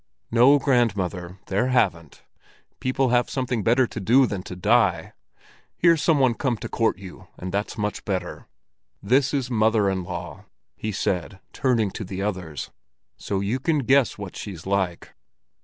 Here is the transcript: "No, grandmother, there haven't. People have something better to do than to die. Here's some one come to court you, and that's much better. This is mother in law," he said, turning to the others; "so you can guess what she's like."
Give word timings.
"No, 0.31 0.57
grandmother, 0.57 1.37
there 1.45 1.67
haven't. 1.67 2.23
People 2.79 3.09
have 3.09 3.29
something 3.29 3.61
better 3.61 3.85
to 3.85 3.99
do 3.99 4.25
than 4.25 4.41
to 4.41 4.55
die. 4.55 5.13
Here's 5.77 6.01
some 6.01 6.17
one 6.19 6.33
come 6.33 6.57
to 6.57 6.67
court 6.67 6.97
you, 6.97 7.27
and 7.37 7.51
that's 7.51 7.77
much 7.77 8.03
better. 8.03 8.47
This 9.03 9.31
is 9.31 9.51
mother 9.51 9.91
in 9.91 10.03
law," 10.03 10.45
he 10.75 10.91
said, 10.91 11.39
turning 11.53 11.91
to 11.91 12.03
the 12.03 12.19
others; 12.19 12.71
"so 13.17 13.41
you 13.41 13.59
can 13.59 13.83
guess 13.83 14.17
what 14.17 14.35
she's 14.35 14.65
like." 14.65 15.13